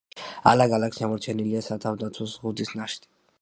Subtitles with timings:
[0.51, 3.13] ალაგ-ალაგ შემორჩენილია სათავდაცვო ზღუდის ნაშთი.